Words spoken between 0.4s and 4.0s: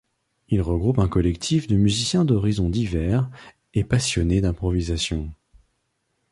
Il regroupe un collectif de musiciens d'horizons divers et